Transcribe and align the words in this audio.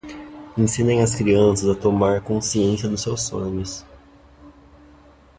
Ensinem 0.57 0.97
as 1.03 1.13
crianças 1.13 1.69
a 1.69 1.75
tomar 1.79 2.21
consciência 2.23 2.89
dos 2.89 3.03
seus 3.03 3.21
sonhos. 3.21 3.85